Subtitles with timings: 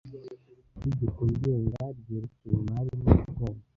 [0.75, 3.59] itegeko ngenga ryerekeye imari n umutungo